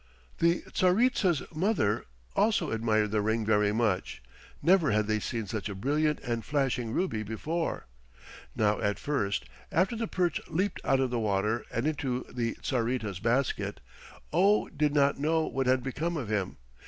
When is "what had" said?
15.45-15.83